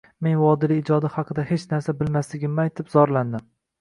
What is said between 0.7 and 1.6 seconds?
ijodi xaqida